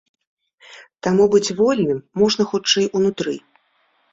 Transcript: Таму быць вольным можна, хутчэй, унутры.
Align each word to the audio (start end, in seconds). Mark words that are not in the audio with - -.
Таму 1.09 1.27
быць 1.35 1.53
вольным 1.61 1.99
можна, 2.23 2.49
хутчэй, 2.55 2.85
унутры. 3.01 3.37